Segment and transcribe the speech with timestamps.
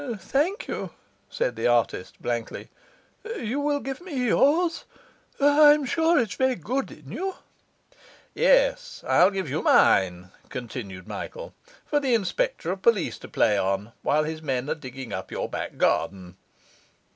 [0.17, 0.89] 'Thank you,'
[1.29, 2.71] said the artist blankly.
[3.37, 4.85] 'You will give me yours?
[5.39, 7.35] I am sure it's very good in you.'
[8.33, 11.53] 'Yes, I'll give you mine,' continued Michael,
[11.85, 15.47] 'for the inspector of police to play on while his men are digging up your
[15.47, 16.35] back garden.